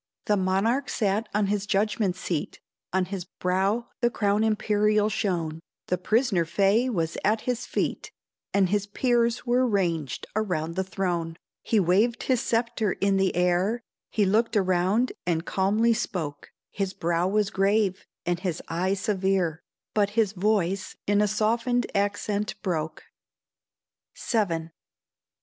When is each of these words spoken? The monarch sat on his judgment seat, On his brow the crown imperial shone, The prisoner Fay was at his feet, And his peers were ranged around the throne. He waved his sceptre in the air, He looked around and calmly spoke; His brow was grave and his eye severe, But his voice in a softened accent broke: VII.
The 0.25 0.35
monarch 0.35 0.89
sat 0.89 1.29
on 1.31 1.45
his 1.45 1.67
judgment 1.67 2.15
seat, 2.15 2.59
On 2.91 3.05
his 3.05 3.25
brow 3.39 3.89
the 3.99 4.09
crown 4.09 4.43
imperial 4.43 5.09
shone, 5.09 5.59
The 5.89 5.99
prisoner 5.99 6.43
Fay 6.43 6.89
was 6.89 7.19
at 7.23 7.41
his 7.41 7.67
feet, 7.67 8.11
And 8.51 8.69
his 8.69 8.87
peers 8.87 9.45
were 9.45 9.63
ranged 9.67 10.25
around 10.35 10.75
the 10.75 10.83
throne. 10.83 11.35
He 11.61 11.79
waved 11.79 12.23
his 12.23 12.41
sceptre 12.41 12.93
in 12.93 13.17
the 13.17 13.35
air, 13.35 13.83
He 14.09 14.25
looked 14.25 14.57
around 14.57 15.11
and 15.27 15.45
calmly 15.45 15.93
spoke; 15.93 16.49
His 16.71 16.95
brow 16.95 17.27
was 17.27 17.51
grave 17.51 18.03
and 18.25 18.39
his 18.39 18.59
eye 18.69 18.95
severe, 18.95 19.61
But 19.93 20.09
his 20.17 20.31
voice 20.33 20.95
in 21.05 21.21
a 21.21 21.27
softened 21.27 21.85
accent 21.93 22.59
broke: 22.63 23.03
VII. 24.17 24.71